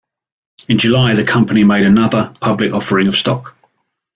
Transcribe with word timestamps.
In 0.67 0.79
July, 0.79 1.13
the 1.13 1.23
company 1.23 1.63
made 1.63 1.85
another 1.85 2.33
public 2.39 2.73
offering 2.73 3.07
of 3.07 3.15
stock. 3.15 3.55